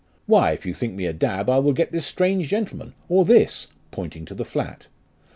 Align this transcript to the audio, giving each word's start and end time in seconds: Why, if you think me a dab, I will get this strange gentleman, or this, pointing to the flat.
Why, 0.25 0.49
if 0.49 0.65
you 0.65 0.73
think 0.73 0.95
me 0.95 1.05
a 1.05 1.13
dab, 1.13 1.47
I 1.47 1.59
will 1.59 1.73
get 1.73 1.91
this 1.91 2.07
strange 2.07 2.49
gentleman, 2.49 2.95
or 3.07 3.23
this, 3.23 3.67
pointing 3.91 4.25
to 4.25 4.33
the 4.33 4.43
flat. 4.43 4.87